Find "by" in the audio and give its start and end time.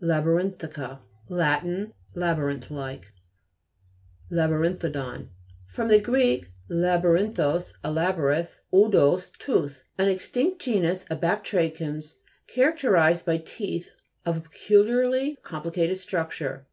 13.26-13.36